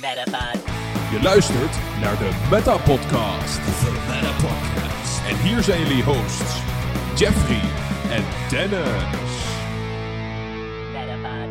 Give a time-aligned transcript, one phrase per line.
[0.00, 0.62] Metapod.
[1.10, 3.56] Je luistert naar de Meta Podcast.
[3.56, 5.26] De Meta Podcast.
[5.26, 6.52] En hier zijn jullie hosts,
[7.20, 7.64] Jeffrey
[8.16, 9.32] en Dennis.
[10.92, 11.50] Metapod.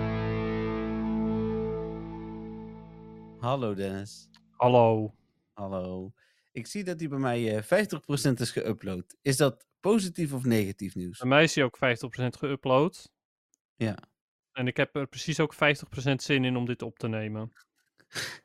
[3.39, 4.29] Hallo Dennis.
[4.51, 5.15] Hallo.
[5.53, 6.13] Hallo.
[6.51, 9.17] Ik zie dat die bij mij eh 50% is geüpload.
[9.21, 11.19] Is dat positief of negatief nieuws?
[11.19, 11.79] Bij mij is hij ook 50%
[12.39, 13.11] geüpload.
[13.75, 13.97] Ja.
[14.51, 15.57] En ik heb er precies ook 50%
[16.15, 17.51] zin in om dit op te nemen.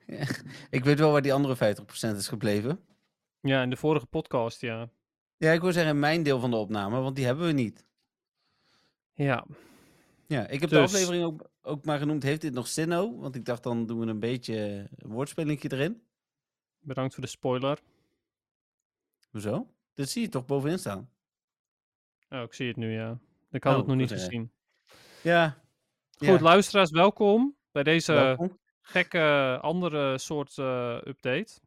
[0.70, 1.76] ik weet wel waar die andere
[2.12, 2.84] 50% is gebleven.
[3.40, 4.90] Ja, in de vorige podcast, ja.
[5.36, 7.86] Ja, ik wil zeggen mijn deel van de opname, want die hebben we niet.
[9.14, 9.46] Ja,
[10.26, 13.18] Ja, ik heb de Dus- aflevering ook, ook maar genoemd, heeft dit nog zinno?
[13.18, 15.10] Want ik dacht dan doen we een beetje een
[15.72, 16.02] erin.
[16.78, 17.78] bedankt voor de spoiler.
[19.30, 19.74] Hoezo?
[19.94, 21.10] Dit zie je toch bovenin staan?
[22.28, 23.18] Oh, ik zie het nu, ja.
[23.50, 24.18] Ik had Oh, het nog niet eh.
[24.18, 24.52] gezien.
[25.22, 25.62] Ja.
[26.16, 28.58] Goed, luisteraars, welkom bij deze welkom.
[28.88, 31.60] Gekke andere soort eh, update.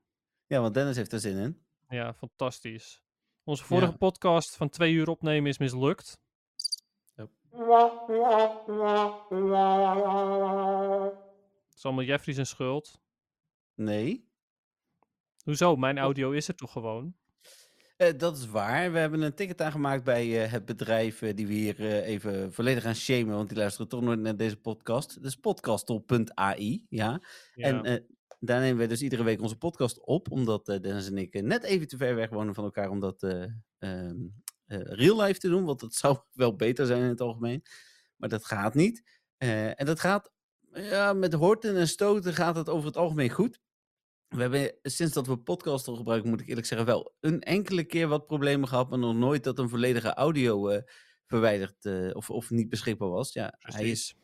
[0.47, 1.63] Ja, want Dennis heeft er zin in.
[1.89, 3.01] Ja, fantastisch.
[3.43, 3.97] Onze vorige Ja.
[3.97, 6.19] podcast van twee uur opnemen is mislukt.
[7.15, 7.29] Het
[11.75, 13.01] is allemaal Jeffrey zijn schuld.
[13.75, 14.29] Nee.
[15.43, 15.75] Hoezo?
[15.75, 17.15] Mijn audio is er toch gewoon?
[18.01, 18.91] Eh, dat is waar.
[18.91, 22.83] We hebben een ticket aangemaakt bij eh, het bedrijf eh, die we hier even volledig
[22.83, 25.15] gaan shamen, want die luisteren toch nooit naar deze podcast.
[25.15, 27.21] Dat is podcastel.ai, ja.
[27.53, 27.83] Ja.
[27.83, 28.07] En
[28.39, 31.87] daar nemen we dus iedere week onze podcast op, omdat Dennis en ik net even
[31.87, 33.43] te ver weg wonen van elkaar om dat eh,
[33.77, 34.17] ehm,
[34.65, 37.63] eh, real life te doen, want dat zou wel beter zijn in het algemeen.
[38.15, 39.21] Maar dat gaat niet.
[39.37, 40.31] En dat gaat,
[40.73, 43.59] ja, met horten en stoten gaat het over het algemeen goed.
[44.31, 48.07] We hebben sinds dat we Podcastel gebruiken, moet ik eerlijk zeggen, wel een enkele keer
[48.07, 50.81] wat problemen gehad, maar nog nooit dat een volledige audio eh,
[51.25, 53.33] verwijderd eh, of, of niet beschikbaar was.
[53.33, 54.15] Ja, hij is,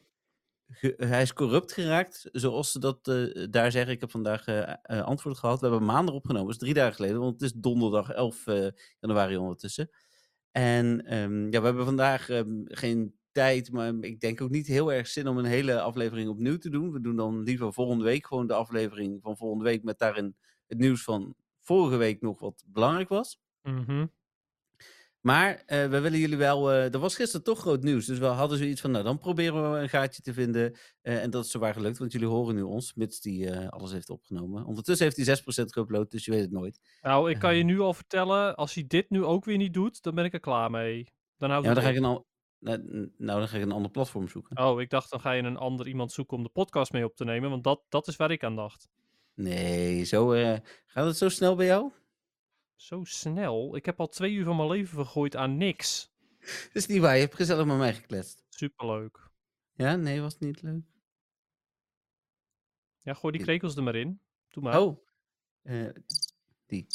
[0.70, 3.94] ge- hij is corrupt geraakt, zoals ze dat eh, daar zeggen.
[3.94, 5.60] Ik heb vandaag eh, eh, antwoord gehad.
[5.60, 8.68] We hebben maandag opgenomen, is drie dagen geleden, want het is donderdag 11 eh,
[9.00, 9.90] januari ondertussen.
[10.52, 14.94] En ehm, ja, we hebben vandaag ehm, geen tijd, maar ik denk ook niet heel
[14.94, 16.92] erg zin om een hele aflevering opnieuw te doen.
[16.92, 20.36] We doen dan liever volgende week gewoon de aflevering van volgende week met daarin
[20.68, 23.40] het nieuws van vorige week nog wat belangrijk was.
[23.62, 24.06] Mhm.
[25.22, 26.72] Maar eh, we willen jullie wel.
[26.72, 28.06] eh, er was gisteren toch groot nieuws.
[28.06, 28.92] Dus we hadden zoiets van.
[28.92, 30.76] Nou, dan proberen we een gaatje te vinden.
[31.02, 34.10] eh, en dat is zowaar gelukt, want jullie horen nu ons, mits die alles heeft
[34.10, 34.66] opgenomen.
[34.66, 36.80] Ondertussen heeft hij 6% geüpload, dus je weet het nooit.
[37.02, 40.02] Nou, ik kan je nu al vertellen, als hij dit nu ook weer niet doet,
[40.02, 41.08] dan ben ik er klaar mee.
[41.38, 42.26] Dan houdt Ja, dan ga ik een, al,
[42.60, 42.82] nou,
[43.18, 44.58] nou, dan ga ik een ander platform zoeken.
[44.58, 47.16] Oh, ik dacht dan ga je een ander iemand zoeken om de podcast mee op
[47.16, 48.90] te nemen, want dat, dat is waar ik aan dacht.
[49.34, 51.92] Nee, zo, eh, gaat het zo snel bij jou?
[52.76, 53.76] Zo snel?
[53.76, 56.16] Ik heb al twee uur van mijn leven vergooid aan niks.
[56.64, 58.46] Dat is niet waar, je hebt gezellig met mij gekletst.
[58.50, 59.30] Superleuk.
[59.74, 60.84] Ja, nee, was niet leuk?
[63.02, 64.22] Ja, gooi die krekels er maar in.
[64.50, 64.82] Doe maar.
[64.82, 65.06] Oh,
[65.62, 65.90] eh,
[66.66, 66.88] die.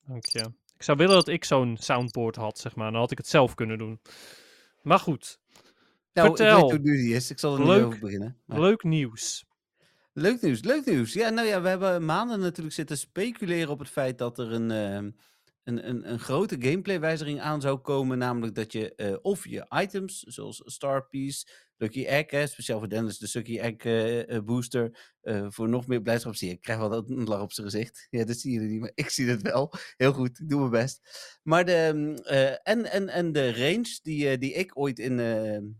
[0.00, 0.52] Dank je.
[0.80, 2.90] Ik zou willen dat ik zo'n soundboard had, zeg maar.
[2.92, 4.00] Dan had ik het zelf kunnen doen.
[4.82, 5.38] Maar goed,
[6.12, 6.60] Nou, ik Vertel.
[6.60, 7.30] weet hoe die is.
[7.30, 7.84] Ik zal er niet Leuk.
[7.86, 8.36] over beginnen.
[8.46, 9.44] maar- leuk nieuws.
[10.12, 11.12] Leuk nieuws, leuk nieuws.
[11.12, 14.70] Ja, nou ja, we hebben maanden natuurlijk zitten speculeren op het feit dat er een,
[14.70, 15.10] ehm,
[15.70, 18.18] een, een, een grote gameplaywijziging aan zou komen.
[18.18, 23.18] Namelijk dat je eh, of je items, zoals Star Piece, Lucky Egg, speciaal voor Dennis,
[23.18, 25.08] de Lucky Egg eh, eh, booster,
[25.48, 26.50] voor nog meer blijdschap zie.
[26.50, 28.06] Ik krijg wel een lach op zijn gezicht.
[28.10, 29.72] Ja, dat zien jullie niet, maar ik zie het wel.
[29.96, 31.00] Heel goed, doe mijn best.
[31.42, 31.72] Maar de,
[32.24, 35.18] eh, en, en, en de range die, die ik ooit in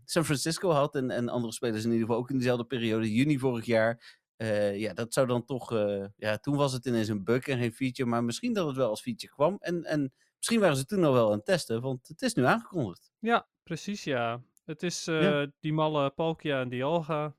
[0.05, 3.39] San Francisco had, en, en andere spelers in ieder geval ook in dezelfde periode, juni
[3.39, 5.73] vorig jaar, eh, ja, dat zou dan toch.
[5.73, 8.09] eh, ja, toen was het ineens een bug en geen feature.
[8.09, 9.55] Maar misschien dat het wel als feature kwam.
[9.59, 11.81] En, en misschien waren ze toen al wel aan het testen.
[11.81, 13.11] Want het is nu aangekondigd.
[13.19, 14.43] Ja, precies ja.
[14.65, 15.47] Het is eh, Ja.
[15.59, 17.35] die malle Palkia en Dialga.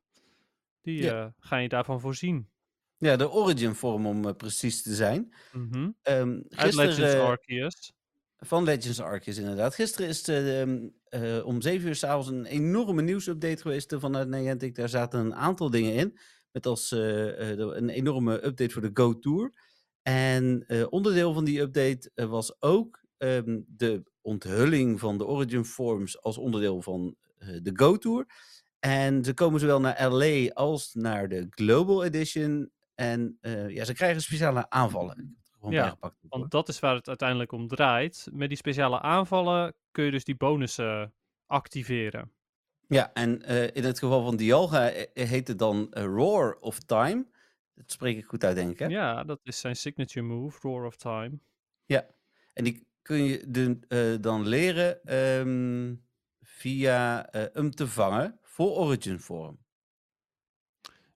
[0.82, 1.34] Die Ja.
[1.38, 2.50] ga je daarvan voorzien.
[2.96, 5.34] Ja, de origin vorm om precies te zijn.
[5.52, 7.92] Ehm Uit gisteren, Legends Arceus.
[8.38, 9.74] Van Legends Arceus inderdaad.
[9.74, 14.74] Gisteren is er ehm, eh, om 7 uur s'avonds een enorme nieuwsupdate geweest vanuit Niantic.
[14.74, 16.18] Daar zaten een aantal dingen in.
[16.53, 19.53] Met als eh, eh, een enorme update voor de Go Tour.
[20.03, 26.22] En eh, onderdeel van die update was ook ehm, de onthulling van de Origin Forms
[26.22, 28.27] als onderdeel van de Go Tour.
[28.78, 32.71] En ze komen zowel naar LA als naar de Global Edition.
[32.95, 33.39] En
[33.69, 35.37] ja, ze krijgen speciale aanvallen.
[35.51, 36.15] Gewoon Ja, hoor.
[36.21, 38.28] Want dat is waar het uiteindelijk om draait.
[38.33, 41.15] Met die speciale aanvallen kun je dus die bonussen
[41.47, 42.33] activeren.
[42.88, 46.78] Ja, en eh, in het geval van Dialga eh, heet het dan eh, Roar of
[46.78, 47.26] Time.
[47.74, 48.90] Dat spreek ik goed uit, denk ik.
[48.90, 51.38] Ja, dat is zijn signature move, Roar of Time.
[52.54, 55.94] En die kun je de, eh, dan leren ehm,
[56.40, 59.58] via eh, hem te vangen voor Origin Form.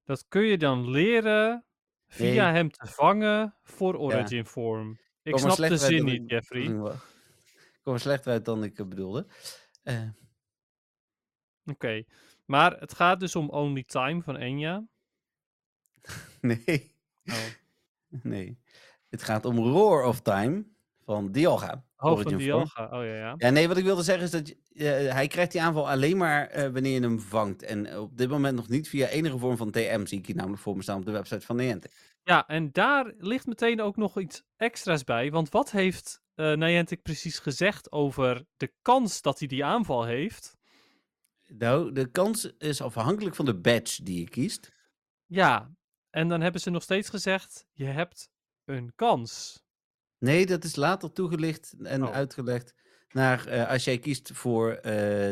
[0.05, 1.65] Dat kun je dan leren
[2.07, 2.55] via Nee.
[2.55, 4.99] hem te vangen voor Origin Form.
[5.23, 6.63] Ik snap de zin niet, Jeffrey.
[6.63, 9.27] Ik kwam er slechter uit dan ik eh, bedoelde.
[9.83, 10.09] Eh,
[11.67, 12.05] Oké.
[12.45, 14.85] Maar het gaat dus om Only Time van Enya.
[16.41, 16.95] nee,
[17.27, 17.35] Oh,
[18.23, 18.59] nee.
[19.09, 20.65] Het gaat om Roar of Time
[21.05, 21.85] van Dialga.
[21.97, 22.39] oh Origin van.
[22.39, 22.85] Dialga.
[22.85, 23.35] Oh ja, ja.
[23.37, 26.47] Ja, nee, wat ik wilde zeggen is dat eh, hij krijgt die aanval alleen maar
[26.47, 27.63] eh, wanneer je hem vangt.
[27.63, 30.63] En op dit moment nog niet via enige vorm van TM, zie ik hier namelijk
[30.63, 31.93] voor me staan op de website van Niantic.
[32.23, 35.31] Ja, en daar ligt meteen ook nog iets extra's bij.
[35.31, 40.57] Want wat heeft eh Niantic precies gezegd over de kans dat hij die aanval heeft?
[41.47, 44.73] Nou, de kans is afhankelijk van de badge die je kiest.
[45.27, 45.71] Ja,
[46.11, 48.31] en dan hebben ze nog steeds gezegd: je hebt
[48.65, 49.63] een kans.
[50.19, 52.13] Nee, dat is later toegelicht en Oh.
[52.13, 52.75] uitgelegd.
[53.09, 54.83] Naar, eh, als jij kiest voor eh,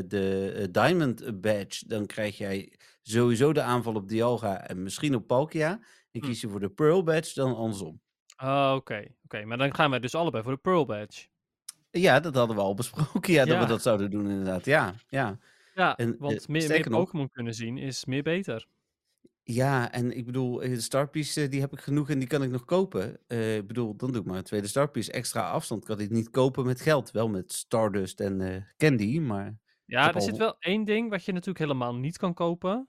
[0.07, 2.73] de eh, Diamond Badge, dan krijg jij
[3.03, 5.71] sowieso de aanval op Dialga en misschien op Palkia.
[6.11, 6.27] En Hm.
[6.27, 8.01] kies je voor de Pearl Badge, dan andersom.
[8.37, 11.27] Ah, Oké, oké, maar dan gaan wij dus allebei voor de Pearl Badge.
[11.91, 13.61] Ja, dat hadden we al besproken, ja, dat Ja.
[13.61, 14.65] we dat zouden doen inderdaad.
[14.65, 15.39] Ja, ja.
[15.75, 18.67] Ja, En, eh, want meer, Pokémon kunnen zien is meer beter.
[19.43, 22.43] Ja, en ik bedoel, eh, de Starpiece, eh, die heb ik genoeg en die kan
[22.43, 23.13] ik nog kopen.
[23.29, 25.13] Ik bedoel, dan doe ik maar een tweede Starpiece.
[25.13, 27.11] Extra afstand kan ik niet kopen met geld.
[27.11, 29.59] Wel met Stardust en Candy, maar...
[29.85, 32.89] Ja, er zit wel één ding wat je natuurlijk helemaal niet kan kopen.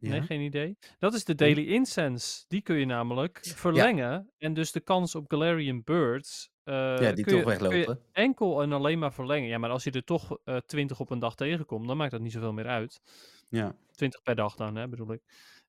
[0.00, 0.10] Ja.
[0.10, 0.78] Nee, geen idee.
[0.98, 2.44] Dat is de Daily Incense.
[2.48, 4.30] Die kun je namelijk verlengen.
[4.38, 6.50] En dus de kans op Galarian Birds.
[6.68, 8.00] Eh, ja, die toch je, weglopen.
[8.12, 9.48] enkel en alleen maar verlengen.
[9.48, 12.20] Ja, maar als je er toch eh 20 op een dag tegenkomt, dan maakt dat
[12.20, 13.00] niet zoveel meer uit.
[13.48, 13.74] Ja.
[13.90, 15.22] 20 per dag dan, hè, bedoel ik.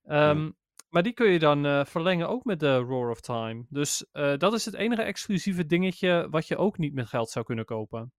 [0.04, 0.50] Ehm,
[0.88, 3.64] Maar die kun je dan eh, verlengen ook met de Roar of Time.
[3.68, 7.64] Dus dat is het enige exclusieve dingetje wat je ook niet met geld zou kunnen
[7.64, 8.12] kopen.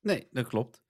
[0.00, 0.82] Nee, dat klopt.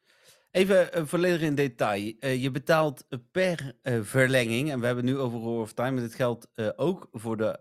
[0.50, 2.12] Even eh, volledig in detail.
[2.18, 6.02] Eh, je betaalt eh, per verlenging, en we hebben nu over Roar of Time, en
[6.02, 7.60] dit geldt ook voor de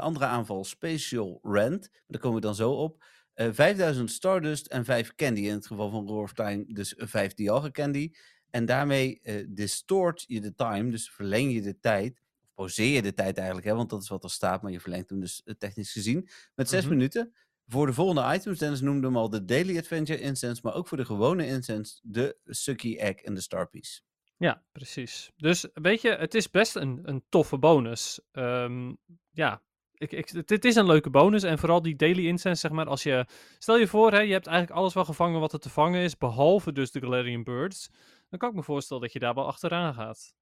[0.00, 1.90] andere aanval Special Rent.
[2.06, 3.04] Daar komen we dan zo op.
[3.34, 5.40] Eh 5000 Stardust en 5 Candy.
[5.40, 8.10] In het geval van Roar of Time dus 5 Dialga Candy.
[8.50, 12.20] En daarmee distort je de time, dus verleng je de tijd.
[12.42, 14.80] Of pauzeer je de tijd eigenlijk, hè, want dat is wat er staat, maar je
[14.80, 16.90] verlengt hem dus technisch gezien met 6 Mhm.
[16.92, 17.34] minuten.
[17.66, 20.96] Voor de volgende items, Dennis noemde hem al de Daily Adventure Incense, maar ook voor
[20.96, 24.00] de gewone incense, de Sucky Egg en de Starpiece.
[24.36, 25.30] Ja, precies.
[25.36, 28.20] Dus weet je, het is best een, een toffe bonus.
[28.32, 28.94] Ehm,
[29.30, 29.62] ja,
[29.94, 31.42] ik, ik, het is een leuke bonus.
[31.42, 32.86] En vooral die daily incense, zeg maar.
[32.86, 33.26] Als je,
[33.58, 36.18] stel je voor, hè, je hebt eigenlijk alles wel gevangen wat er te vangen is.
[36.18, 37.90] Behalve dus de Galarian Birds.
[38.28, 40.34] Dan kan ik me voorstellen dat je daar wel achteraan gaat.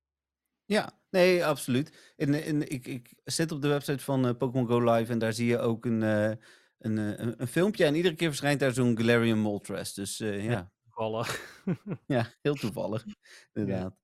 [0.64, 2.14] Ja, nee, absoluut.
[2.16, 5.58] Ik, ik zit op de website van eh, Pokémon Go Live en daar zie je
[5.58, 6.32] ook een, eh,
[6.78, 7.84] een, eh, een, een filmpje.
[7.84, 9.94] En iedere keer verschijnt daar zo'n Galarian Moltres.
[9.94, 10.72] Dus eh, ja.
[10.84, 11.52] Toevallig.
[12.06, 13.04] Ja, heel toevallig,
[13.54, 13.96] inderdaad.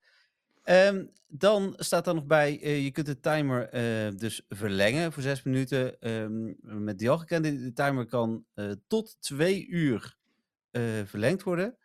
[0.62, 3.70] Ehm, dan staat er nog bij, eh, je kunt de timer
[4.18, 6.00] dus verlengen voor zes minuten.
[6.00, 6.52] Ehm,
[6.84, 8.44] met Dialga de, de timer kan
[8.86, 10.16] tot twee uur
[11.04, 11.76] verlengd worden.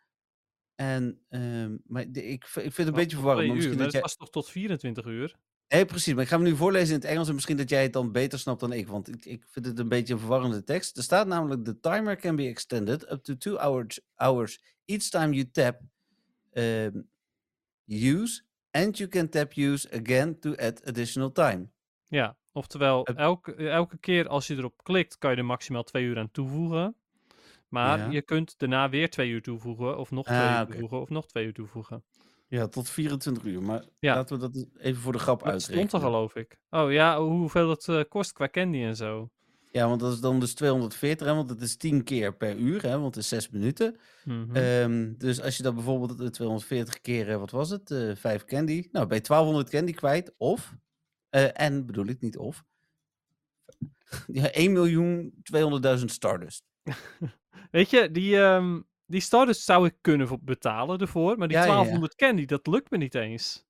[0.74, 3.46] En, ehm, maar de- ik, ik vind het een beetje verwarrend.
[3.46, 4.02] Maar misschien maar dat jij...
[4.02, 5.36] was toch tot 24 uur?
[5.68, 6.14] Nee, precies.
[6.14, 8.12] Maar ik ga hem nu voorlezen in het Engels en misschien dat jij het dan
[8.12, 8.88] beter snapt dan ik.
[8.88, 10.96] Want ik, ik vind het een beetje een verwarrende tekst.
[10.96, 15.34] Er staat namelijk: The timer can be extended up to two hours, hours each time
[15.34, 15.80] you tap
[16.52, 17.00] ehm,
[17.86, 18.42] use.
[18.70, 21.68] And you can tap use again to add additional time.
[22.08, 26.18] Ja, oftewel, elke, elke keer als je erop klikt, kan je er maximaal twee uur
[26.18, 26.96] aan toevoegen.
[27.68, 28.10] Maar Ja.
[28.10, 30.70] je kunt daarna weer twee uur toevoegen, of nog twee Ah, uur oké.
[30.70, 32.04] toevoegen, of nog twee uur toevoegen.
[32.48, 33.62] Ja, tot 24 uur.
[33.62, 34.14] Maar Ja.
[34.14, 36.58] laten we dat even voor de grap Dat stond er geloof ik.
[36.70, 39.30] Oh ja, hoeveel het eh, kost qua candy en zo.
[39.72, 42.82] Ja, want dat is dan dus 240, hè, want het is 10 keer per uur,
[42.82, 43.96] hè, want het is 6 minuten.
[44.24, 44.56] Mhm.
[44.56, 48.44] Ehm, dus als je dat bijvoorbeeld eh, 240 keer, eh, wat was het, eh 5
[48.44, 50.74] candy, nou ben je 1200 candy kwijt, of,
[51.28, 52.64] eh, en bedoel ik niet of,
[54.26, 56.64] ja, 1.200.000 Stardust.
[57.70, 61.68] Weet je, die, ehm die Stardust zou ik kunnen betalen ervoor, maar die Ja, ja,
[61.68, 61.72] ja.
[61.72, 63.64] 1200 candy, dat lukt me niet eens.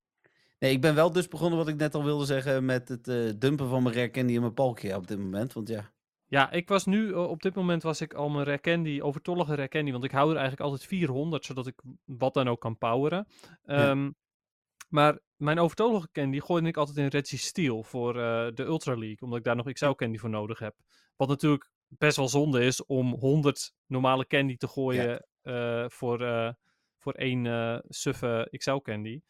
[0.58, 3.30] Nee, ik ben wel dus begonnen wat ik net al wilde zeggen met het eh,
[3.36, 5.92] dumpen van mijn rare candy en mijn palkia op dit moment, want ja,
[6.26, 9.68] Ja, ik was nu, op dit moment was ik al mijn rare candy, overtollige rare
[9.68, 13.26] candy, want ik hou er eigenlijk altijd 400, zodat ik wat dan ook kan poweren.
[13.64, 14.10] Ehm,
[14.88, 19.20] Maar mijn overtollige candy gooide ik altijd in Reggie Steel voor eh, de Ultra League,
[19.20, 20.74] omdat ik daar nog XL candy voor nodig heb.
[21.16, 26.52] Wat natuurlijk best wel zonde is om 100 normale candy te gooien eh, voor, eh,
[26.98, 29.20] voor één eh suffe XL candy.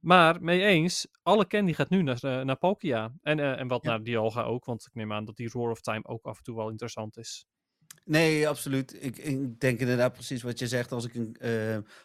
[0.00, 3.12] Maar mee eens, alle candy gaat nu naar, naar Palkia.
[3.22, 3.90] En, en wat Ja.
[3.90, 6.42] naar Dialga ook, want ik neem aan dat die Roar of Time ook af en
[6.44, 7.46] toe wel interessant is.
[8.04, 9.04] Nee, absoluut.
[9.04, 10.92] Ik, ik denk inderdaad precies wat je zegt.
[10.92, 11.36] Als, ik een,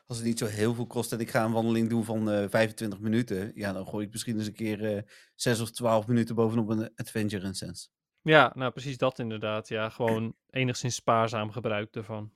[0.06, 2.50] als het niet zo heel veel kost en ik ga een wandeling doen van eh
[2.50, 5.02] 25 minuten, ja, dan gooi ik misschien eens een keer eh
[5.36, 7.88] 6 of 12 minuten bovenop een Adventure in Sense.
[8.28, 9.68] Ja, nou precies dat inderdaad.
[9.68, 12.32] Ja, gewoon enigszins spaarzaam gebruik ervan.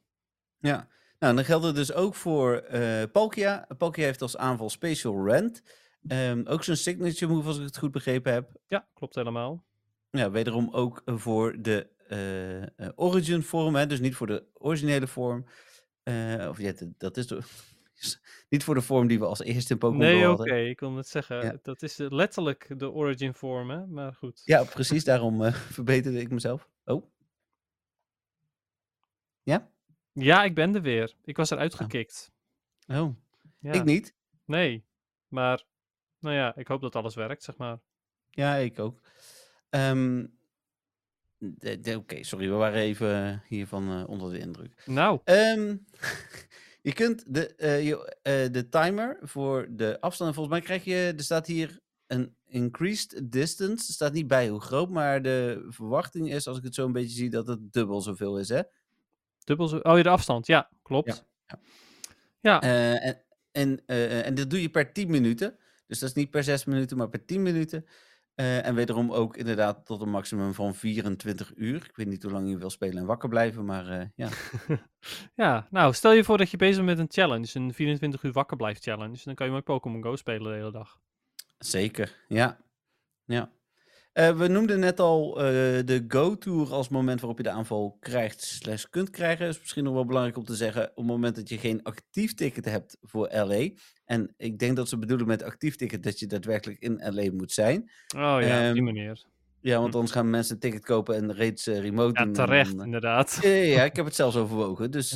[0.59, 0.87] Ja,
[1.19, 3.67] nou, dan geldt het dus ook voor eh Palkia.
[3.77, 5.63] Palkia heeft als aanval Special Rend.
[6.07, 8.51] Ehm, ook zo'n signature move, als ik het goed begrepen heb.
[8.67, 9.63] Ja, klopt helemaal.
[10.09, 15.07] Ja, wederom ook voor de eh, eh, Origin vorm, hè, dus niet voor de originele
[15.07, 15.45] vorm.
[16.03, 17.41] Eh, of ja, dat is de,
[18.49, 20.69] niet voor de vorm die we als eerste in Pokémon Nee, Go oké, hadden.
[20.69, 21.55] ik wil net zeggen, Ja.
[21.61, 23.87] dat is eh, letterlijk de origin vorm, hè?
[23.87, 24.41] Maar goed.
[24.45, 26.69] Ja, precies, daarom eh, verbeterde ik mezelf.
[26.85, 27.03] Oh.
[29.43, 29.69] Ja?
[30.13, 31.13] Ja, ik ben er weer.
[31.23, 32.31] Ik was eruit gekikt.
[32.87, 33.15] Oh,
[33.59, 33.71] Ja.
[33.71, 34.15] ik niet.
[34.45, 34.85] Nee,
[35.27, 35.63] maar
[36.19, 37.79] nou ja, ik hoop dat alles werkt, zeg maar.
[38.29, 38.99] Ja, ik ook.
[39.69, 40.25] Ehm,
[41.37, 44.83] de- de- Oké, sorry, we waren even hiervan eh, onder de indruk.
[44.85, 45.77] Nou, Ehm,
[46.81, 50.29] je kunt de, eh, je, eh, de timer voor de afstand.
[50.29, 51.13] en Volgens mij krijg je.
[51.17, 53.87] Er staat hier een increased distance.
[53.87, 56.91] Er staat niet bij hoe groot, maar de verwachting is, als ik het zo een
[56.91, 58.49] beetje zie, dat het dubbel zoveel is.
[58.49, 58.61] Hè?
[59.43, 59.77] dubbel zo...
[59.77, 60.47] Oh, ja, de afstand.
[60.47, 61.23] Ja, klopt.
[61.47, 61.59] Ja, Ja,
[62.39, 62.61] ja.
[62.61, 63.85] Eh, en, en,
[64.23, 65.57] en dat doe je per 10 minuten.
[65.87, 67.85] Dus dat is niet per 6 minuten, maar per 10 minuten.
[68.35, 71.75] Eh, en wederom ook inderdaad tot een maximum van 24 uur.
[71.75, 74.29] Ik weet niet hoe lang je wil spelen en wakker blijven, maar eh, ja.
[75.43, 78.31] ja, nou, stel je voor dat je bezig bent met een challenge, een 24 uur
[78.31, 79.21] wakker blijft challenge.
[79.23, 80.99] Dan kan je met Pokémon Go spelen de hele dag.
[81.57, 82.57] Zeker, ja.
[83.25, 83.51] ja.
[84.11, 85.43] Eh, we noemden net al eh,
[85.85, 89.47] de Go-Tour als moment waarop je de aanval krijgt slash kunt krijgen.
[89.47, 92.33] is misschien nog wel belangrijk om te zeggen, op het moment dat je geen actief
[92.33, 93.69] ticket hebt voor LA.
[94.05, 97.51] En ik denk dat ze bedoelen met actief ticket dat je daadwerkelijk in LA moet
[97.51, 97.81] zijn.
[98.15, 99.25] Oh ja, op die Ehm, manier.
[99.59, 99.95] Ja, want Hm.
[99.95, 102.33] anders gaan mensen een ticket kopen en reeds eh, remote Ja, doen.
[102.33, 103.39] terecht, inderdaad.
[103.41, 104.91] ja, ik heb het zelfs overwogen.
[104.91, 105.11] Dus,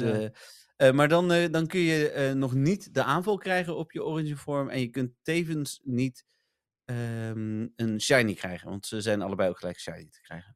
[0.77, 0.91] Ja.
[0.91, 4.69] maar dan, dan kun je nog niet de aanval krijgen op je Origin vorm.
[4.69, 6.25] En je kunt tevens niet
[6.85, 8.69] ehm, een shiny krijgen.
[8.69, 10.55] Want ze zijn allebei ook gelijk shiny te krijgen.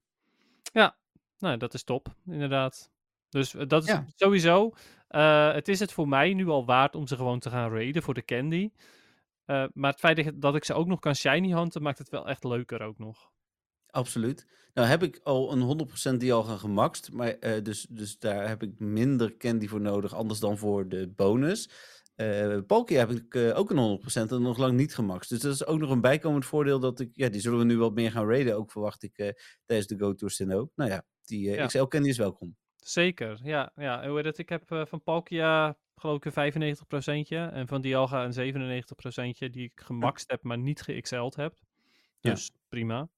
[1.42, 2.90] Nou, dat is top, inderdaad.
[3.30, 4.06] Dus eh, dat is Ja.
[4.16, 4.72] sowieso.
[5.08, 8.04] eh, het is het voor mij nu al waard om ze gewoon te gaan raiden
[8.04, 8.70] voor de candy.
[9.46, 12.28] Eh, maar het feit dat ik- ze ook nog kan shiny hunten, maakt het wel
[12.28, 13.32] echt leuker ook nog.
[13.90, 14.48] Absoluut.
[14.74, 17.12] Nou heb ik al een 100% die al gaan gemaxt.
[17.12, 20.14] Maar, dus, dus daar heb ik minder candy voor nodig.
[20.16, 21.70] Anders dan voor de bonus.
[22.68, 25.30] Palkia heb ik eh, ook een 100% en nog lang niet gemaxt.
[25.30, 27.10] Dus dat is ook nog een bijkomend voordeel dat ik...
[27.14, 28.56] Ja, die zullen we nu wat meer gaan raiden.
[28.56, 29.30] Ook verwacht ik eh,
[29.66, 30.70] tijdens de Go-Tour Sinnoh.
[30.76, 31.66] Nou ja, die Ja.
[31.66, 32.56] XL candy is welkom.
[32.76, 33.72] Zeker, ja.
[33.76, 34.08] ja.
[34.08, 34.38] Hoe het?
[34.38, 39.72] Ik heb van Palkia geloof ik een 95% en van Dialga een 97% die ik
[39.76, 41.56] gemaxt heb, maar niet ge-XL'd heb.
[42.20, 42.32] Ja.
[42.32, 43.10] Dus prima.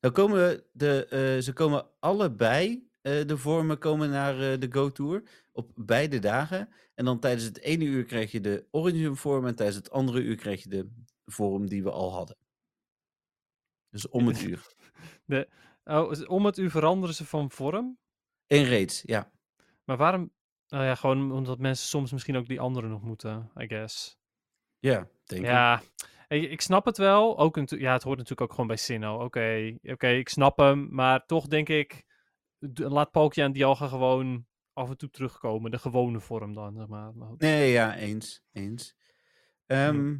[0.00, 6.18] Nou komen de, ze komen allebei, de vormen komen naar eh, de Go-Tour op beide
[6.18, 6.68] dagen.
[6.94, 10.20] En dan tijdens het ene uur krijg je de Origin vorm en tijdens het andere
[10.20, 10.90] uur krijg je de
[11.26, 12.36] vorm die we al hadden.
[13.90, 14.74] Dus om het uur.
[15.84, 17.98] Oh, is- om het u veranderen ze van vorm.
[18.46, 19.30] In reeds, ja.
[19.84, 20.32] Maar waarom?
[20.68, 24.18] Nou ja, gewoon omdat mensen soms misschien ook die andere nog moeten, I guess.
[24.78, 25.48] Ja, denk ik.
[25.48, 25.82] Ja,
[26.28, 27.38] ik, ik snap het wel.
[27.38, 29.20] Ook een, ja, het hoort natuurlijk ook gewoon bij Sinnoh.
[29.20, 30.88] Oké, oké, ik snap hem.
[30.90, 32.04] Maar toch denk ik,
[32.74, 35.70] laat Palkia en Dialga gewoon af en toe terugkomen.
[35.70, 37.12] De gewone vorm dan, zeg maar.
[37.38, 38.42] Nee, ja, eens.
[38.52, 38.96] eens.
[39.66, 40.16] Ehm,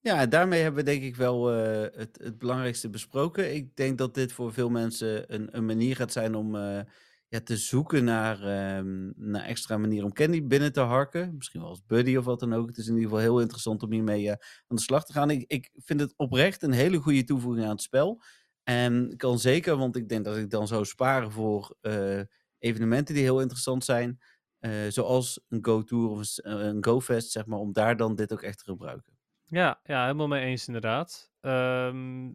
[0.00, 3.54] ja, daarmee hebben we denk ik wel eh, het, het belangrijkste besproken.
[3.54, 6.80] Ik denk dat dit voor veel mensen een, een manier gaat zijn om eh,
[7.28, 11.34] ja, te zoeken naar, ehm, naar extra manieren om candy binnen te harken.
[11.36, 12.68] Misschien wel als buddy of wat dan ook.
[12.68, 14.30] Het is in ieder geval heel interessant om hiermee eh,
[14.66, 15.30] aan de slag te gaan.
[15.30, 18.22] Ik, ik vind het oprecht een hele goede toevoeging aan het spel.
[18.68, 22.20] En kan zeker, want ik denk dat ik dan zou sparen voor eh,
[22.58, 24.20] evenementen die heel interessant zijn.
[24.58, 28.32] Eh, zoals een Go-Tour of een eh, een Go-Fest, zeg maar, om daar dan dit
[28.32, 29.18] ook echt te gebruiken.
[29.44, 31.30] Ja, ja, helemaal mee eens inderdaad.
[31.40, 32.32] Ehm,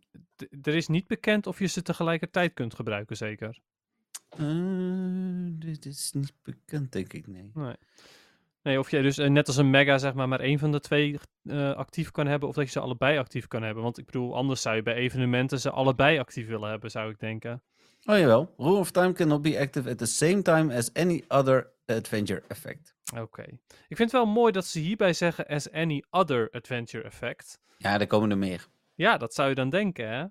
[0.61, 3.59] er is niet bekend of je ze tegelijkertijd kunt gebruiken, zeker.
[5.59, 7.51] Dit is niet bekend, denk ik, nee.
[7.53, 7.75] Nee.
[8.63, 10.79] Nee, of jij dus eh, net als een mega, zeg maar, maar één van de
[10.79, 13.83] twee eh, actief kan hebben, of dat je ze allebei actief kan hebben.
[13.83, 17.19] Want ik bedoel, anders zou je bij evenementen ze allebei actief willen hebben, zou ik
[17.19, 17.63] denken.
[18.05, 21.71] Oh jawel, Rule of Time cannot be active at the same time as any other
[21.85, 22.95] adventure effect.
[23.17, 23.41] Oké.
[23.87, 27.59] Ik vind het wel mooi dat ze hierbij zeggen as any other adventure effect.
[27.77, 28.67] Ja, daar komen er meer.
[28.95, 30.25] Ja, dat zou je dan denken, hè?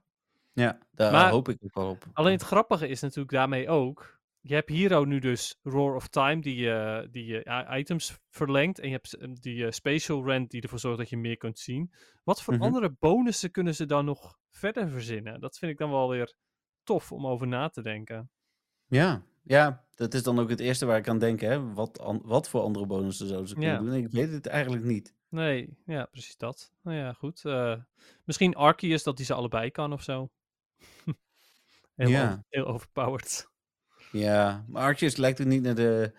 [0.52, 2.04] Ja, daar Maar- hoop ik ook wel op.
[2.12, 4.20] Alleen het grappige is natuurlijk daarmee ook.
[4.44, 8.78] Je hebt hier ook nu dus Roar of Time, die je die i- items verlengt.
[8.78, 11.58] En je hebt s- die eh, Spatial Rent, die ervoor zorgt dat je meer kunt
[11.58, 11.92] zien.
[12.25, 12.62] Wat voor Mhm.
[12.62, 15.40] andere bonussen kunnen ze dan nog verder verzinnen?
[15.40, 16.34] Dat vind ik dan wel weer
[16.82, 18.30] tof om over na te denken.
[18.87, 21.40] Ja, Ja, dat is dan ook het eerste waar ik aan denk.
[21.40, 21.72] Hè?
[21.72, 23.78] Wat, wat voor andere bonussen zouden ze kunnen Ja.
[23.78, 23.94] doen?
[23.94, 25.14] Ik weet het eigenlijk niet.
[25.28, 26.72] Nee, ja, precies dat.
[26.82, 27.44] Nou ja, goed.
[27.44, 27.76] eh,
[28.25, 30.30] misschien Arceus dat hij ze allebei kan of zo.
[31.96, 32.44] heel, Ja.
[32.49, 33.50] heel overpowered.
[34.12, 36.12] Ja, maar Arceus lijkt ook niet naar de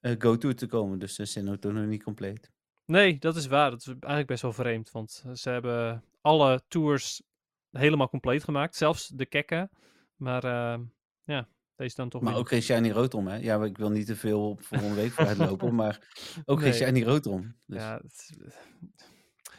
[0.00, 0.98] eh, Go-Tour te komen.
[0.98, 2.50] Dus de Sinnoh toch nog niet compleet.
[2.84, 3.70] Nee, dat is waar.
[3.70, 4.90] Dat is eigenlijk best wel vreemd.
[4.90, 7.22] Want eh, ze hebben alle tours
[7.70, 8.76] helemaal compleet gemaakt.
[8.76, 9.70] Zelfs de kekken.
[10.16, 10.80] Maar eh,
[11.24, 13.36] ja, deze dan toch Maar weer ook geen Shiny Rotom, hè?
[13.36, 15.74] Ja, ik wil niet te veel op volgende week vooruitlopen.
[15.84, 16.08] maar
[16.44, 16.72] ook Nee.
[16.72, 17.56] geen Shiny Rotom.
[17.66, 17.80] Dus.
[17.80, 18.36] Ja, het,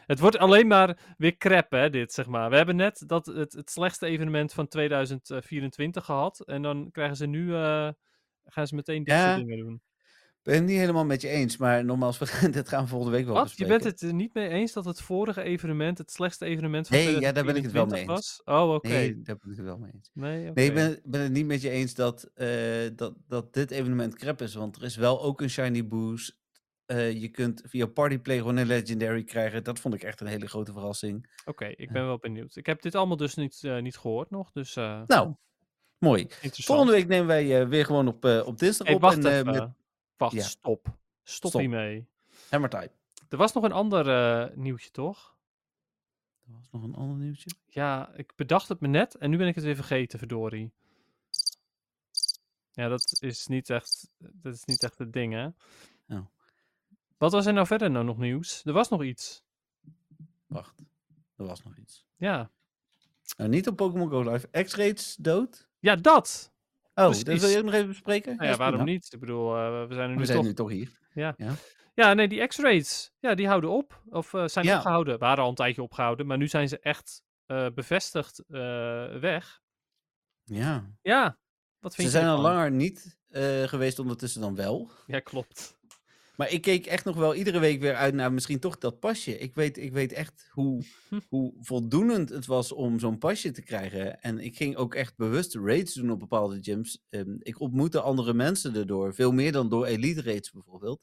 [0.05, 2.49] het wordt alleen maar weer crap, hè, dit, zeg maar.
[2.49, 6.39] We hebben net dat, het, het slechtste evenement van 2024 gehad.
[6.45, 7.89] En dan krijgen ze nu, eh,
[8.45, 9.81] gaan ze meteen dit Ja, soort dingen doen.
[10.37, 13.15] Ik ben het niet helemaal met je eens, maar nogmaals, we- dit gaan we volgende
[13.15, 13.57] week wel Wat?
[13.57, 16.97] Je bent het er niet mee eens dat het vorige evenement het slechtste evenement van
[16.97, 18.41] Nee, ja, daar ben ik het wel 2024 mee eens.
[18.45, 18.61] was?
[18.63, 18.87] Oh, oké.
[18.87, 20.09] Nee, daar ben ik het wel mee eens.
[20.13, 20.51] Nee.
[20.51, 22.47] Nee, ik ben, ben het niet met je eens dat, eh,
[22.95, 24.53] dat, dat dit evenement crap is.
[24.55, 26.37] Want er is wel ook een shiny boost.
[26.85, 29.63] Eh, je kunt via Partyplay gewoon een legendary krijgen.
[29.63, 31.29] Dat vond ik echt een hele grote verrassing.
[31.45, 32.55] Oké, ik ben wel benieuwd.
[32.55, 35.33] Ik heb dit allemaal dus niet, eh, niet gehoord nog, dus eh, Nou,
[35.97, 36.27] mooi.
[36.51, 39.01] Volgende week nemen wij eh, weer gewoon op, eh, op dinsdag Hey, op.
[39.01, 39.45] wacht en, eh, even.
[39.53, 39.69] met
[40.17, 40.43] Wacht, ja.
[40.43, 40.85] stop.
[41.23, 41.61] Stop, Stop.
[41.61, 42.07] hiermee.
[42.49, 42.91] Hammer Time.
[43.29, 45.35] Er was nog een ander eh, nieuwtje, toch?
[46.47, 47.49] Er was nog een ander nieuwtje.
[47.67, 50.71] Ja, ik bedacht het me net en nu ben ik het weer vergeten, verdorie.
[52.71, 55.45] Ja, dat is niet echt, dat is niet echt het ding, hè?
[56.15, 56.25] Oh.
[57.17, 58.61] Wat was er nou verder nou nog nieuws?
[58.65, 59.43] Er was nog iets.
[60.45, 60.83] Wacht,
[61.35, 62.05] er was nog iets.
[62.15, 62.51] Ja,
[63.37, 64.47] Nou, niet op Pokémon Go Live.
[64.63, 65.67] X-Rates dood?
[65.79, 66.53] ja dat!
[66.93, 67.23] Oh, Precies.
[67.23, 68.35] dat wil je ook nog even bespreken?
[68.35, 68.91] Nou ja, waarom prima.
[68.91, 69.13] niet?
[69.13, 70.47] Ik bedoel, eh, we zijn er nu We zijn toch...
[70.47, 70.91] nu toch hier.
[71.95, 74.01] Ja, nee, die X-rays, ja, die houden op.
[74.09, 74.75] Of eh, zijn Ja.
[74.75, 75.19] opgehouden.
[75.19, 78.43] Waren al een tijdje opgehouden, maar nu zijn ze echt eh, bevestigd
[79.19, 79.61] weg.
[80.43, 80.89] Ja.
[81.01, 81.37] Ja,
[81.79, 83.17] wat vind Ze je zijn al langer niet
[83.65, 84.89] geweest, ondertussen dan wel.
[85.07, 85.74] Ja, klopt.
[86.37, 89.37] Maar ik keek echt nog wel iedere week weer uit naar misschien toch dat pasje.
[89.37, 90.83] Ik weet, ik weet echt hoe,
[91.29, 94.21] hoe voldoenend het was om zo'n pasje te krijgen.
[94.21, 97.03] En ik ging ook echt bewust raids doen op bepaalde gyms.
[97.09, 99.13] Ehm, ik ontmoette andere mensen erdoor.
[99.13, 101.01] Veel meer dan door elite raids bijvoorbeeld.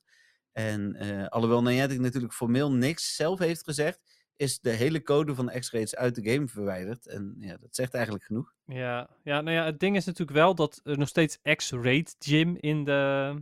[0.53, 4.01] En eh, alhoewel Niantic natuurlijk formeel niks zelf heeft gezegd,
[4.37, 7.07] is de hele code van X-Raids uit de game verwijderd.
[7.07, 8.55] En ja, dat zegt eigenlijk genoeg.
[8.65, 12.57] Ja, ja, nou ja, het ding is natuurlijk wel dat er nog steeds X-Rate Gym
[12.57, 13.35] in de,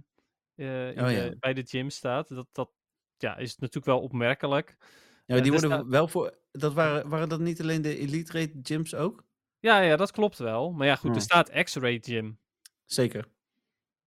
[0.61, 1.35] eh, Oh de- ja.
[1.39, 2.29] bij de gym staat.
[2.29, 2.71] Dat, dat
[3.17, 4.77] ja, is natuurlijk wel opmerkelijk.
[4.79, 6.39] Ja, Ja, die dus worden wel voor.
[6.53, 9.25] Dat waren, waren dat niet alleen de elite raid gyms ook?
[9.59, 10.73] Ja, ja, dat klopt wel.
[10.73, 11.21] Maar ja, goed, er Hmm.
[11.25, 12.39] staat X-Rate Gym.
[12.85, 13.29] Zeker.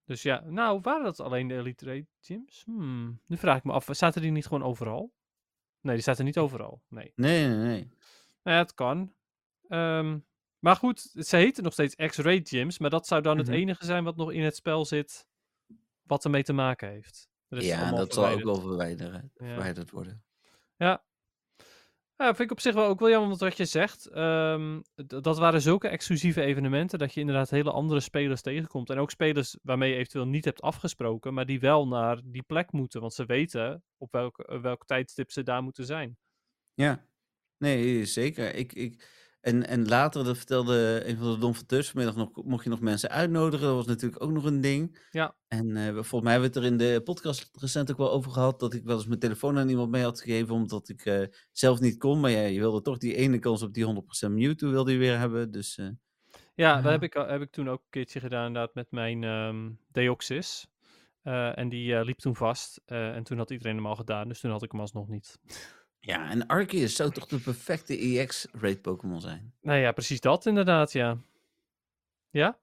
[0.05, 2.63] Dus ja, nou, waren dat alleen de Elite Rate Gyms?
[2.65, 5.13] Hmm, nu vraag ik me af, zaten die niet gewoon overal?
[5.81, 6.83] Nee, die zaten niet overal.
[6.89, 7.11] Nee.
[7.15, 7.81] Nee, nee, nee.
[8.43, 9.13] Nou ja, het kan.
[9.67, 10.19] Ehm,
[10.59, 13.45] maar goed, ze heten nog steeds X-Rate Gyms, maar dat zou dan Mhm.
[13.45, 15.27] het enige zijn wat nog in het spel zit,
[16.03, 17.27] wat ermee te maken heeft.
[17.49, 19.45] Is Ja, dat zal ook wel verwijderen, Ja.
[19.47, 20.23] verwijderd worden.
[20.77, 21.03] Ja.
[22.15, 24.05] Ja, vind ik op zich wel ook wel jammer want wat je zegt.
[24.07, 28.89] ehm, dat waren zulke exclusieve evenementen dat je inderdaad hele andere spelers tegenkomt.
[28.89, 32.71] En ook spelers waarmee je eventueel niet hebt afgesproken, maar die wel naar die plek
[32.71, 33.01] moeten.
[33.01, 36.17] Want ze weten op welk, welk tijdstip ze daar moeten zijn.
[36.73, 37.05] Ja,
[37.57, 38.55] nee, zeker.
[38.55, 39.07] Ik, ik,
[39.43, 43.09] en, en later, dat vertelde een van de donfateurs vanmiddag nog, mocht je nog mensen
[43.09, 43.65] uitnodigen.
[43.65, 45.07] Dat was natuurlijk ook nog een ding.
[45.11, 45.35] Ja.
[45.47, 48.31] En eh, volgens mij hebben we het er in de podcast recent ook wel over
[48.31, 51.27] gehad, dat ik wel eens mijn telefoon aan iemand mee had gegeven, omdat ik eh,
[51.51, 52.19] zelf niet kon.
[52.19, 55.17] Maar ja, je wilde toch die ene kans op die 100% Mewtwo wilde je weer
[55.17, 55.51] hebben.
[55.51, 55.87] Dus eh,
[56.55, 59.71] Ja, dat heb ik, heb ik toen ook een keertje gedaan inderdaad met mijn ehm
[59.91, 60.67] Deoxys.
[61.23, 62.81] En die liep toen vast.
[62.85, 65.39] en toen had iedereen hem al gedaan, dus toen had ik hem alsnog niet.
[66.05, 69.53] Ja, en Arceus zou toch de perfecte EX-raid Pokémon zijn?
[69.61, 71.17] Nou ja, precies dat inderdaad, ja.
[72.29, 72.59] Ja?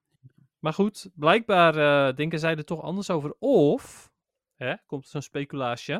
[0.59, 1.77] Maar goed, blijkbaar
[2.09, 3.35] eh, denken zij er toch anders over.
[3.39, 4.13] Of,
[4.55, 5.99] hè, komt zo'n speculatie.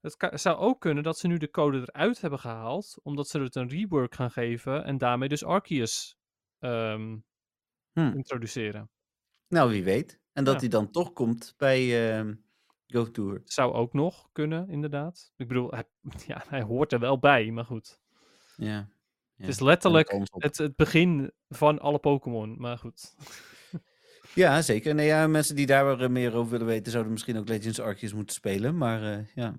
[0.00, 3.54] Het zou ook kunnen dat ze nu de code eruit hebben gehaald, omdat ze het
[3.54, 6.16] een rework gaan geven en daarmee dus Arceus
[6.58, 7.16] ehm,
[7.92, 8.12] Hm.
[8.16, 8.90] introduceren.
[9.48, 10.20] Nou, wie weet.
[10.32, 10.60] En dat Ja.
[10.60, 12.34] hij dan toch komt bij ehm
[12.86, 13.42] Go Tour.
[13.44, 15.32] Zou ook nog kunnen, inderdaad.
[15.36, 15.84] Ik bedoel, hij,
[16.26, 18.00] ja, hij hoort er wel bij, maar goed.
[18.56, 18.88] Ja.
[19.36, 23.14] Het is letterlijk het, het begin van alle Pokémon, maar goed.
[24.34, 24.94] Ja, zeker.
[24.94, 28.14] Nee, ja, mensen die daar weer meer over willen weten, zouden misschien ook Legends Arceus
[28.14, 28.76] moeten spelen.
[28.76, 29.54] Maar eh, ja,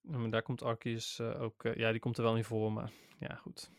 [0.00, 1.64] Ja, maar daar komt Arceus eh, ook...
[1.64, 3.70] eh, ja, die komt er wel in voor, maar ja, goed.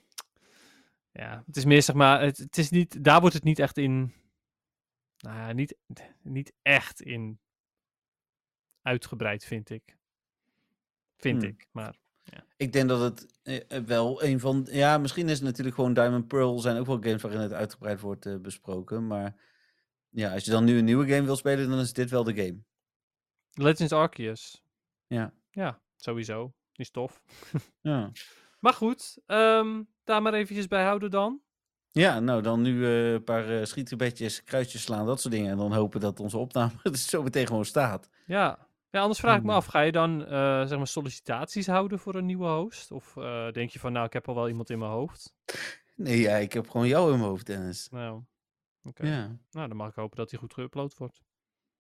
[1.12, 2.22] Ja, het is meer zeg maar...
[2.22, 3.04] Het, het is niet...
[3.04, 4.14] Daar wordt het niet echt in...
[5.18, 5.76] Nou ja, niet,
[6.22, 7.40] niet echt in
[8.82, 9.98] uitgebreid, vind ik.
[11.18, 11.50] Vind Hmm.
[11.52, 11.96] ik, maar...
[12.58, 14.68] ik denk dat het eh, eh, wel een van...
[14.72, 18.00] Ja, misschien is het natuurlijk gewoon Diamond Pearl zijn ook wel games waarin het uitgebreid
[18.00, 19.08] wordt eh, besproken.
[19.08, 19.36] Maar
[20.10, 22.36] Ja, als je dan nu een nieuwe game wil spelen, dan is dit wel de
[22.36, 22.58] game.
[23.52, 24.64] Legends Arceus.
[25.08, 25.34] Ja.
[25.50, 26.44] Ja, sowieso.
[26.72, 27.22] Die is tof.
[27.82, 28.12] Ja,
[28.60, 31.42] Maar goed, ehm, daar maar eventjes bij houden dan.
[31.92, 35.52] ja nou dan nu een paar uh, schietgebedjes, kruisjes slaan, dat soort dingen.
[35.52, 38.10] En dan hopen dat onze opname er zo meteen gewoon staat.
[38.26, 38.70] Ja.
[38.92, 39.58] Ja, anders vraag ik me Hmm.
[39.58, 42.92] af, ga je dan eh, zeg maar sollicitaties houden voor een nieuwe host?
[42.92, 45.34] Of eh, denk je van, nou, ik heb al wel iemand in mijn hoofd?
[45.96, 47.88] Nee, ja, ik heb gewoon jou in mijn hoofd, Dennis.
[47.92, 48.22] Nou,
[48.84, 49.08] oké.
[49.08, 51.22] Ja, Nou, dan mag ik hopen dat hij goed geüpload wordt.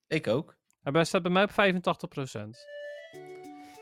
[0.07, 0.57] ik ook.
[0.81, 2.65] Hij staat bij mij op 85%.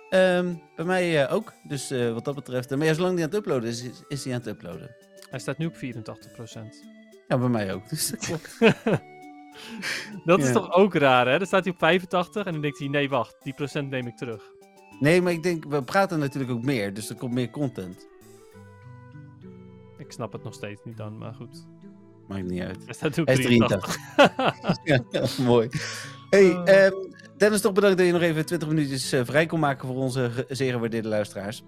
[0.09, 1.53] Ehm, bij mij eh, ook.
[1.63, 2.69] Dus wat dat betreft.
[2.69, 4.95] Maar ja, zolang die aan het uploaden is, is, is hij aan het uploaden.
[5.29, 5.79] Hij staat nu op 84%.
[7.27, 7.89] Ja, bij mij ook.
[7.89, 8.57] Dus dat klopt.
[10.25, 11.37] dat is toch ook raar, hè?
[11.37, 14.17] Dan staat hij op 85 en dan denkt hij, nee, wacht, die procent neem ik
[14.17, 14.43] terug.
[14.99, 16.93] Nee, maar ik denk, we praten natuurlijk ook meer.
[16.93, 18.07] Dus er komt meer content.
[19.97, 21.65] Ik snap het nog steeds niet dan, maar goed.
[22.27, 22.85] Maakt niet uit.
[22.85, 23.97] Hij staat op is 83.
[25.11, 25.69] ja, mooi.
[26.29, 26.85] Hey, Eh.
[26.85, 26.93] ehm,
[27.37, 30.45] Dennis, toch bedankt dat je nog even 20 minuutjes eh, vrij kon maken voor onze
[30.47, 31.63] zeer gewaardeerde luisteraars.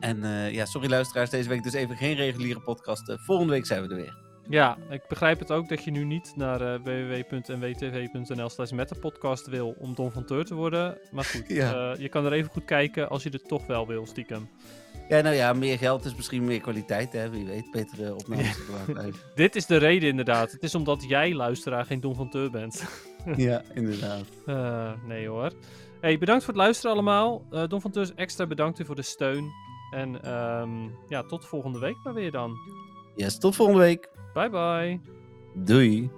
[0.00, 3.08] En eh, ja, sorry luisteraars, deze week dus even geen reguliere podcast.
[3.08, 4.21] Eh, volgende week zijn we er weer.
[4.48, 9.74] Ja, ik begrijp het ook dat je nu niet naar eh, www.nwtv.nl slash metapodcast wil
[9.78, 10.98] om Don van Teur te worden.
[11.10, 11.92] Maar goed, Ja.
[11.92, 14.48] eh, je kan er even goed kijken als je het toch wel wil, stiekem.
[15.08, 17.30] Ja, nou ja, meer geld is misschien meer kwaliteit, hè?
[17.30, 19.14] Wie weet, betere opnames blijven.
[19.34, 20.52] Dit is de reden inderdaad.
[20.52, 22.84] Het is omdat jij, luisteraar, geen Don van Teur bent.
[23.36, 24.24] ja, inderdaad.
[24.46, 25.50] Eh, nee hoor.
[26.00, 27.44] Hey, bedankt voor het luisteren allemaal.
[27.68, 29.50] Don van Teurs extra bedankt u voor de steun.
[29.90, 30.70] En ehm,
[31.08, 32.56] ja, tot volgende week maar weer dan.
[33.16, 34.08] Yes, tot volgende week.
[34.34, 35.00] Bye bye.
[35.54, 36.10] Doei.